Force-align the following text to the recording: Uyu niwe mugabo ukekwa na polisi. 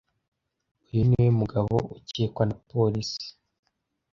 Uyu 0.89 1.01
niwe 1.09 1.29
mugabo 1.41 1.75
ukekwa 1.97 2.43
na 2.49 2.55
polisi. 2.69 3.27